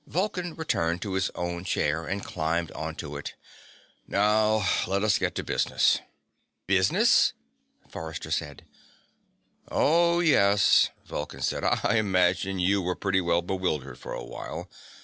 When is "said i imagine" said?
11.43-12.57